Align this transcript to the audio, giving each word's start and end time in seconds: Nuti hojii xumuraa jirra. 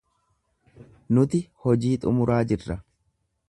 Nuti 1.17 1.43
hojii 1.67 1.93
xumuraa 2.07 2.41
jirra. 2.53 2.83